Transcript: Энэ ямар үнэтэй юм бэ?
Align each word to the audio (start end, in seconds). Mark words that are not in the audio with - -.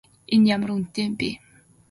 Энэ 0.33 0.47
ямар 0.55 0.69
үнэтэй 0.75 1.03
юм 1.07 1.13
бэ? 1.19 1.29